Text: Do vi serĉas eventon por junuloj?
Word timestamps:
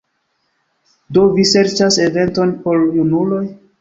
Do 1.17 1.25
vi 1.35 1.45
serĉas 1.49 1.99
eventon 2.09 2.55
por 2.65 2.83
junuloj? 2.97 3.43